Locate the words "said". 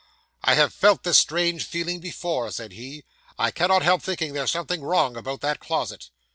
2.49-2.71